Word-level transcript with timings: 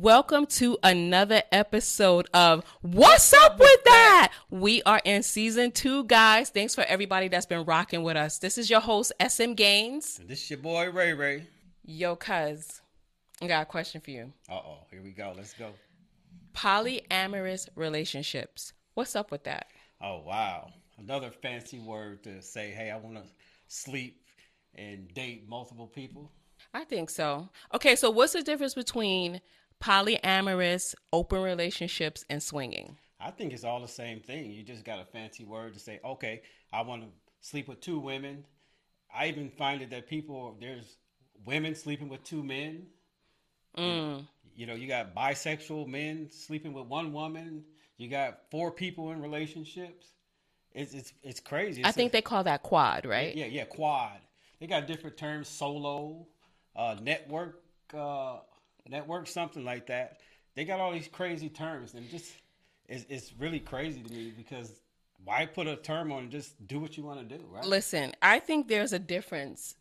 Welcome 0.00 0.46
to 0.46 0.78
another 0.84 1.42
episode 1.50 2.28
of 2.32 2.64
What's 2.82 3.32
Up 3.32 3.58
with 3.58 3.84
That? 3.84 4.32
We 4.48 4.80
are 4.84 5.00
in 5.04 5.24
season 5.24 5.72
two, 5.72 6.04
guys. 6.04 6.50
Thanks 6.50 6.72
for 6.72 6.82
everybody 6.82 7.26
that's 7.26 7.46
been 7.46 7.64
rocking 7.64 8.04
with 8.04 8.16
us. 8.16 8.38
This 8.38 8.58
is 8.58 8.70
your 8.70 8.78
host, 8.78 9.12
SM 9.20 9.54
Gaines. 9.54 10.20
And 10.20 10.28
this 10.28 10.44
is 10.44 10.50
your 10.50 10.60
boy 10.60 10.88
Ray 10.92 11.14
Ray. 11.14 11.48
Yo, 11.84 12.14
cuz, 12.14 12.80
I 13.42 13.48
got 13.48 13.62
a 13.62 13.64
question 13.64 14.00
for 14.00 14.12
you. 14.12 14.32
Uh 14.48 14.54
oh, 14.54 14.78
here 14.88 15.02
we 15.02 15.10
go. 15.10 15.34
Let's 15.36 15.52
go. 15.54 15.70
Polyamorous 16.54 17.68
relationships. 17.74 18.74
What's 18.94 19.16
up 19.16 19.32
with 19.32 19.42
that? 19.44 19.66
Oh 20.00 20.22
wow, 20.24 20.70
another 20.98 21.32
fancy 21.42 21.80
word 21.80 22.22
to 22.22 22.40
say, 22.40 22.70
hey, 22.70 22.92
I 22.92 22.98
want 22.98 23.16
to 23.16 23.24
sleep 23.66 24.22
and 24.76 25.12
date 25.12 25.48
multiple 25.48 25.88
people. 25.88 26.30
I 26.72 26.84
think 26.84 27.10
so. 27.10 27.48
Okay, 27.74 27.96
so 27.96 28.10
what's 28.10 28.34
the 28.34 28.42
difference 28.44 28.74
between 28.74 29.40
polyamorous, 29.82 30.94
open 31.12 31.42
relationships, 31.42 32.24
and 32.28 32.42
swinging? 32.42 32.96
I 33.20 33.30
think 33.30 33.52
it's 33.52 33.64
all 33.64 33.80
the 33.80 33.88
same 33.88 34.20
thing. 34.20 34.52
You 34.52 34.62
just 34.62 34.84
got 34.84 35.00
a 35.00 35.04
fancy 35.04 35.44
word 35.44 35.74
to 35.74 35.80
say, 35.80 36.00
okay, 36.04 36.42
I 36.72 36.82
want 36.82 37.02
to 37.02 37.08
sleep 37.40 37.68
with 37.68 37.80
two 37.80 37.98
women. 37.98 38.44
I 39.14 39.28
even 39.28 39.50
find 39.50 39.82
it 39.82 39.90
that 39.90 40.06
people 40.06 40.56
there's 40.60 40.96
women 41.44 41.74
sleeping 41.74 42.08
with 42.08 42.22
two 42.24 42.42
men. 42.42 42.86
Mm. 43.76 44.26
You 44.54 44.66
know, 44.66 44.74
you 44.74 44.88
got 44.88 45.14
bisexual 45.14 45.86
men 45.86 46.28
sleeping 46.30 46.72
with 46.72 46.86
one 46.86 47.12
woman. 47.12 47.64
You 47.96 48.08
got 48.08 48.40
four 48.50 48.70
people 48.70 49.12
in 49.12 49.20
relationships. 49.20 50.12
It's 50.72 50.94
it's 50.94 51.12
it's 51.22 51.40
crazy. 51.40 51.80
It's 51.80 51.88
I 51.88 51.92
think 51.92 52.10
a, 52.10 52.12
they 52.12 52.22
call 52.22 52.44
that 52.44 52.62
quad, 52.62 53.06
right? 53.06 53.34
Yeah, 53.34 53.46
yeah, 53.46 53.64
quad. 53.64 54.18
They 54.60 54.66
got 54.66 54.86
different 54.86 55.16
terms: 55.16 55.48
solo, 55.48 56.26
uh, 56.76 56.96
network, 57.00 57.62
uh, 57.94 58.38
network, 58.88 59.26
something 59.26 59.64
like 59.64 59.86
that. 59.86 60.20
They 60.54 60.64
got 60.64 60.80
all 60.80 60.92
these 60.92 61.08
crazy 61.08 61.48
terms, 61.48 61.94
and 61.94 62.08
just 62.10 62.32
it's, 62.88 63.04
it's 63.08 63.32
really 63.38 63.60
crazy 63.60 64.00
to 64.00 64.12
me 64.12 64.32
because 64.36 64.70
why 65.24 65.46
put 65.46 65.66
a 65.66 65.76
term 65.76 66.10
on? 66.12 66.24
And 66.24 66.30
just 66.30 66.66
do 66.66 66.80
what 66.80 66.96
you 66.96 67.04
want 67.04 67.28
to 67.28 67.36
do, 67.36 67.44
right? 67.50 67.64
Listen, 67.64 68.12
I 68.22 68.38
think 68.38 68.68
there's 68.68 68.92
a 68.92 68.98
difference 68.98 69.76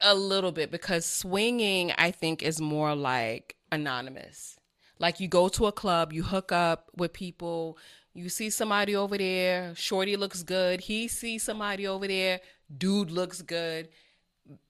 a 0.00 0.14
little 0.14 0.52
bit 0.52 0.70
because 0.70 1.06
swinging, 1.06 1.92
I 1.96 2.10
think, 2.10 2.42
is 2.42 2.60
more 2.60 2.94
like 2.94 3.56
anonymous. 3.70 4.58
Like 4.98 5.20
you 5.20 5.28
go 5.28 5.48
to 5.48 5.66
a 5.66 5.72
club, 5.72 6.12
you 6.12 6.22
hook 6.22 6.52
up 6.52 6.90
with 6.96 7.12
people, 7.12 7.78
you 8.14 8.28
see 8.28 8.50
somebody 8.50 8.94
over 8.94 9.16
there, 9.16 9.74
shorty 9.74 10.16
looks 10.16 10.42
good, 10.42 10.80
he 10.80 11.08
sees 11.08 11.42
somebody 11.42 11.86
over 11.86 12.06
there, 12.06 12.40
dude 12.76 13.10
looks 13.10 13.42
good, 13.42 13.88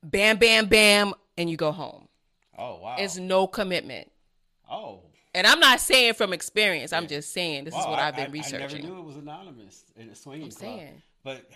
bam, 0.03 0.39
bam, 0.39 0.67
bam, 0.67 1.15
and 1.37 1.51
you 1.51 1.56
go 1.56 1.73
home. 1.73 2.09
Oh 2.58 2.78
wow! 2.81 2.97
It's 2.98 3.17
no 3.17 3.47
commitment. 3.47 4.11
Oh. 4.70 5.00
And 5.34 5.47
I'm 5.47 5.61
not 5.61 5.81
saying 5.81 6.12
from 6.14 6.34
experience. 6.34 6.92
I'm 6.92 7.06
just 7.06 7.33
saying 7.33 7.64
this 7.64 7.72
Wow, 7.72 7.81
is 7.81 7.86
what 7.86 7.98
I- 7.98 8.09
I've 8.09 8.17
been 8.17 8.27
I- 8.27 8.31
researching. 8.33 8.56
I 8.56 8.67
never 8.67 8.78
knew 8.94 8.98
it 8.98 9.05
was 9.05 9.17
anonymous 9.17 9.84
in 9.97 10.11
a 10.11 10.14
swinging 10.14 10.44
I'm 10.48 10.50
club. 10.50 10.61
saying. 10.61 11.03
But 11.25 11.50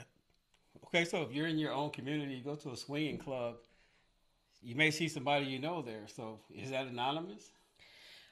okay, 0.86 1.04
so 1.04 1.20
if 1.22 1.32
you're 1.32 1.46
in 1.46 1.58
your 1.58 1.72
own 1.72 1.90
community, 1.90 2.34
you 2.36 2.42
go 2.42 2.54
to 2.54 2.70
a 2.70 2.76
swinging 2.76 3.18
club, 3.18 3.56
you 4.62 4.74
may 4.76 4.90
see 4.90 5.08
somebody 5.08 5.44
you 5.44 5.58
know 5.58 5.82
there. 5.82 6.04
So 6.08 6.40
is 6.54 6.70
that 6.70 6.86
anonymous? 6.86 7.50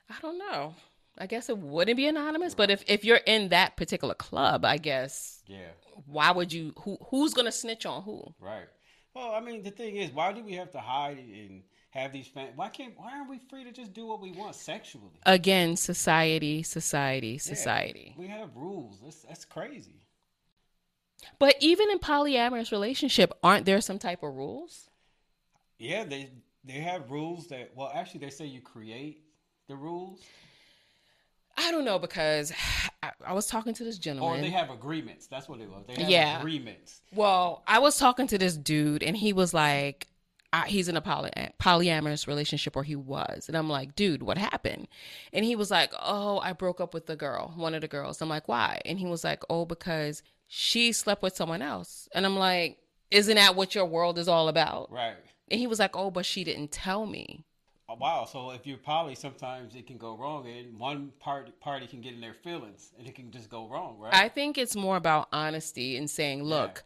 I 0.08 0.14
don't 0.22 0.38
know. 0.38 0.74
I 1.18 1.26
guess 1.26 1.48
it 1.50 1.58
wouldn't 1.58 1.96
be 1.98 2.06
anonymous, 2.08 2.54
but 2.54 2.70
if, 2.70 2.82
if 2.88 3.04
you're 3.04 3.20
in 3.26 3.50
that 3.50 3.76
particular 3.76 4.14
club, 4.14 4.64
I 4.64 4.78
guess 4.78 5.42
Yeah, 5.46 5.68
why 6.06 6.30
would 6.32 6.52
you 6.54 6.72
who 6.80 6.96
who's 7.10 7.34
gonna 7.34 7.52
snitch 7.52 7.84
on 7.86 8.02
who? 8.02 8.34
right. 8.40 8.66
Well, 9.14 9.32
I 9.32 9.40
mean, 9.40 9.62
the 9.62 9.70
thing 9.70 9.94
is, 9.96 10.10
why 10.10 10.32
do 10.32 10.42
we 10.42 10.54
have 10.54 10.72
to 10.72 10.80
hide 10.80 11.18
and 11.18 11.62
have 11.94 12.12
these? 12.12 12.26
Fan- 12.26 12.52
why 12.56 12.68
can't? 12.68 12.92
Why 12.96 13.12
aren't 13.12 13.30
we 13.30 13.38
free 13.48 13.64
to 13.64 13.72
just 13.72 13.92
do 13.94 14.06
what 14.06 14.20
we 14.20 14.32
want 14.32 14.54
sexually? 14.54 15.20
Again, 15.24 15.76
society, 15.76 16.62
society, 16.62 17.28
Yeah, 17.32 17.38
society. 17.38 18.14
we 18.18 18.26
have 18.26 18.50
rules. 18.56 19.00
That's 19.02 19.22
that's 19.22 19.44
crazy. 19.44 20.02
But 21.38 21.54
even 21.60 21.90
in 21.90 21.98
polyamorous 22.00 22.70
relationship, 22.72 23.32
aren't 23.42 23.64
there 23.64 23.80
some 23.80 23.98
type 23.98 24.22
of 24.22 24.34
rules? 24.34 24.90
Yeah, 25.78 26.04
they 26.04 26.30
they 26.64 26.74
have 26.80 27.10
rules 27.10 27.48
that. 27.48 27.70
Well, 27.74 27.90
actually, 27.94 28.20
they 28.20 28.30
say 28.30 28.46
you 28.46 28.60
create 28.60 29.22
the 29.68 29.76
rules, 29.76 30.20
I 31.56 31.70
don't 31.70 31.84
know 31.84 31.98
because 31.98 32.52
I, 33.02 33.12
I 33.26 33.32
was 33.32 33.46
talking 33.46 33.72
to 33.74 33.84
this 33.84 33.96
gentleman. 33.98 34.40
or 34.40 34.42
they 34.42 34.50
have 34.50 34.70
agreements. 34.70 35.26
That's 35.26 35.48
what 35.48 35.60
it 35.60 35.70
was. 35.70 35.84
They 35.86 36.02
have 36.02 36.10
Yeah. 36.10 36.38
agreements. 36.40 37.00
Well, 37.14 37.62
I 37.66 37.78
was 37.78 37.96
talking 37.98 38.26
to 38.28 38.38
this 38.38 38.56
dude, 38.56 39.02
and 39.02 39.16
he 39.16 39.32
was 39.32 39.54
like, 39.54 40.08
I, 40.54 40.68
he's 40.68 40.88
in 40.88 40.96
a 40.96 41.00
poly, 41.00 41.32
polyamorous 41.60 42.28
relationship, 42.28 42.76
or 42.76 42.84
he 42.84 42.94
was. 42.94 43.48
And 43.48 43.56
I'm 43.56 43.68
like, 43.68 43.96
dude, 43.96 44.22
what 44.22 44.38
happened? 44.38 44.86
And 45.32 45.44
he 45.44 45.56
was 45.56 45.68
like, 45.68 45.92
oh, 46.00 46.38
I 46.38 46.52
broke 46.52 46.80
up 46.80 46.94
with 46.94 47.06
the 47.06 47.16
girl, 47.16 47.52
one 47.56 47.74
of 47.74 47.80
the 47.80 47.88
girls. 47.88 48.22
I'm 48.22 48.28
like, 48.28 48.46
why? 48.46 48.80
And 48.84 49.00
he 49.00 49.06
was 49.06 49.24
like, 49.24 49.42
oh, 49.50 49.64
because 49.64 50.22
she 50.46 50.92
slept 50.92 51.22
with 51.22 51.34
someone 51.34 51.60
else. 51.60 52.08
And 52.14 52.24
I'm 52.24 52.36
like, 52.36 52.78
isn't 53.10 53.34
that 53.34 53.56
what 53.56 53.74
your 53.74 53.84
world 53.84 54.16
is 54.16 54.28
all 54.28 54.46
about? 54.46 54.92
Right. 54.92 55.16
And 55.50 55.58
he 55.58 55.66
was 55.66 55.80
like, 55.80 55.96
oh, 55.96 56.12
but 56.12 56.24
she 56.24 56.44
didn't 56.44 56.70
tell 56.70 57.04
me. 57.04 57.44
Oh, 57.88 57.96
wow. 57.96 58.24
So 58.24 58.52
if 58.52 58.64
you're 58.64 58.76
poly, 58.76 59.16
sometimes 59.16 59.74
it 59.74 59.88
can 59.88 59.98
go 59.98 60.16
wrong, 60.16 60.46
and 60.46 60.78
one 60.78 61.10
party 61.18 61.50
party 61.60 61.88
can 61.88 62.00
get 62.00 62.14
in 62.14 62.20
their 62.20 62.32
feelings, 62.32 62.92
and 62.96 63.08
it 63.08 63.16
can 63.16 63.32
just 63.32 63.50
go 63.50 63.66
wrong, 63.66 63.98
right? 63.98 64.14
I 64.14 64.28
think 64.28 64.56
it's 64.56 64.76
more 64.76 64.96
about 64.96 65.28
honesty 65.32 65.96
and 65.96 66.08
saying, 66.08 66.44
look, 66.44 66.84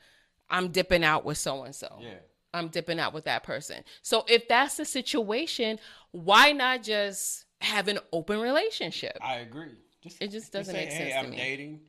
I'm 0.49 0.69
dipping 0.69 1.05
out 1.05 1.27
with 1.27 1.37
so 1.37 1.65
and 1.65 1.75
so. 1.75 1.99
yeah. 2.01 2.15
I'm 2.55 2.69
dipping 2.69 2.99
out 2.99 3.13
with 3.13 3.25
that 3.25 3.43
person. 3.43 3.85
So 4.03 4.25
if 4.29 4.49
that's 4.49 4.77
the 4.77 4.85
situation, 4.85 5.79
why 6.13 6.53
not 6.53 6.83
just 6.83 7.45
have 7.61 7.89
an 7.89 7.99
open 8.13 8.41
relationship? 8.41 9.17
I 9.21 9.37
agree. 9.37 9.77
Just, 10.03 10.23
It 10.23 10.31
just 10.31 10.53
doesn't 10.53 10.75
say, 10.75 10.85
make 10.85 10.93
hey, 10.93 10.99
sense 10.99 11.13
to 11.13 11.19
I'm 11.19 11.31
me." 11.31 11.37
dating. 11.37 11.81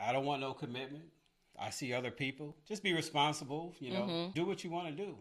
I 0.00 0.12
don't 0.12 0.24
want 0.24 0.40
no 0.40 0.52
commitment. 0.52 1.04
I 1.58 1.70
see 1.70 1.92
other 1.92 2.10
people. 2.10 2.56
Just 2.66 2.82
be 2.82 2.92
responsible. 2.92 3.74
You 3.78 3.92
know, 3.92 4.02
Mm-hmm. 4.02 4.30
do 4.32 4.44
what 4.44 4.64
you 4.64 4.70
want 4.70 4.88
to 4.88 4.92
do. 4.92 5.16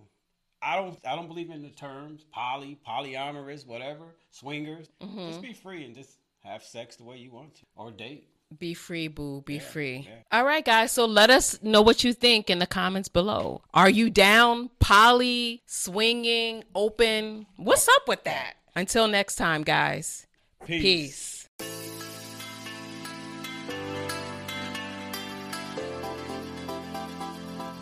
I 0.62 0.76
don't. 0.78 0.98
I 1.06 1.16
don't 1.16 1.28
believe 1.28 1.50
in 1.52 1.62
the 1.62 1.70
terms 1.70 2.24
poly, 2.31 2.80
polyamorous, 2.88 3.68
whatever, 3.68 4.06
swingers. 4.31 4.88
Mm-hmm. 5.02 5.28
Just 5.28 5.42
be 5.42 5.54
free 5.54 5.84
and 5.86 5.94
just 5.94 6.18
have 6.44 6.64
sex 6.64 6.96
the 6.96 7.04
way 7.04 7.18
you 7.18 7.31
want 7.31 7.54
to, 7.56 7.62
or 7.75 7.92
date. 7.92 8.28
Be 8.59 8.74
free, 8.74 9.08
boo. 9.08 9.41
Be 9.46 9.59
free. 9.59 10.08
yeah. 10.09 10.40
All 10.40 10.46
right, 10.46 10.64
guys. 10.64 10.91
So 10.91 11.06
let 11.06 11.30
us 11.30 11.62
know 11.64 11.81
what 11.81 12.03
you 12.03 12.14
think 12.14 12.50
in 12.50 12.59
the 12.59 12.68
comments 12.68 13.09
below. 13.09 13.62
Are 13.74 13.90
you 13.90 14.09
down? 14.09 14.69
Poly, 14.80 15.64
swinging, 15.66 16.63
open? 16.75 17.46
What's 17.58 17.88
up 17.88 18.08
with 18.08 18.24
that? 18.25 18.56
Until 18.75 19.08
next 19.08 19.36
time, 19.36 19.63
guys. 19.63 20.28
Peace. 20.66 20.81
Peace. 20.81 21.33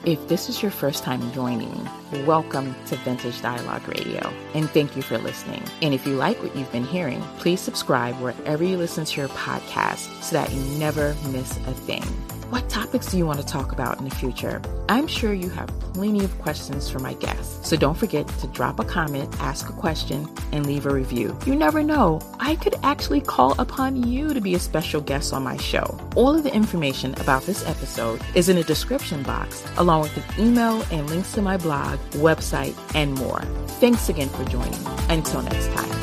If 0.04 0.28
this 0.28 0.50
is 0.50 0.64
your 0.64 0.72
first 0.72 1.04
time 1.04 1.32
joining, 1.32 1.88
welcome 2.26 2.74
to 2.88 2.96
Vintage 2.96 3.40
Dialogue 3.40 3.88
Radio, 3.88 4.34
and 4.56 4.68
thank 4.72 4.96
you 4.96 5.04
for 5.04 5.20
listening. 5.20 5.62
And 5.84 5.94
if 5.94 6.08
you 6.08 6.16
like 6.16 6.42
what 6.42 6.56
you've 6.56 6.72
been 6.72 6.86
hearing, 6.86 7.22
please 7.38 7.62
subscribe 7.62 8.16
wherever 8.16 8.64
you 8.64 8.78
listen 8.78 9.06
to 9.06 9.22
your 9.22 9.30
podcast 9.30 10.24
so 10.24 10.38
that 10.38 10.52
you 10.52 10.60
never 10.80 11.16
miss 11.30 11.56
a 11.56 11.74
thing. 11.74 12.04
What 12.52 12.68
topics 12.68 13.06
do 13.10 13.18
you 13.18 13.26
want 13.26 13.40
to 13.40 13.46
talk 13.46 13.72
about 13.72 14.00
in 14.00 14.04
the 14.04 14.14
future? 14.14 14.62
I'm 14.90 15.08
sure 15.08 15.34
you 15.34 15.50
have 15.52 15.70
plenty 15.94 16.26
of 16.26 16.38
questions 16.40 16.90
for 16.90 17.00
my 17.00 17.14
guests, 17.14 17.66
so 17.66 17.78
don't 17.78 17.98
forget 17.98 18.28
to 18.28 18.48
drop 18.48 18.78
a 18.78 18.84
comment, 18.84 19.34
ask 19.40 19.70
a 19.70 19.72
question, 19.72 20.28
and 20.52 20.66
leave 20.66 20.86
a 20.86 20.94
review. 20.94 21.38
You 21.46 21.56
never 21.56 21.82
know, 21.82 22.20
I 22.42 22.58
could 22.58 22.76
actually 22.84 23.22
call 23.22 23.54
upon 23.58 24.04
you 24.04 24.34
to 24.34 24.42
be 24.42 24.54
a 24.54 24.60
special 24.60 25.00
guest 25.00 25.32
on 25.32 25.44
my 25.44 25.56
show. 25.56 25.98
All 26.18 26.36
of 26.36 26.44
the 26.44 26.54
information 26.54 27.14
about 27.22 27.44
this 27.44 27.66
episode 27.66 28.22
is 28.36 28.50
in 28.50 28.58
the 28.58 28.66
description 28.66 29.24
box, 29.24 29.66
along 29.78 30.02
with 30.02 30.18
an 30.18 30.46
email 30.46 30.82
and 30.92 31.10
links 31.10 31.32
to 31.36 31.42
my 31.42 31.56
blog, 31.56 32.00
website, 32.16 32.76
and 32.94 33.14
more. 33.14 33.40
Thanks 33.80 34.10
again 34.10 34.28
for 34.28 34.44
joining. 34.44 34.86
Until 35.10 35.42
next 35.42 35.72
time. 35.72 36.01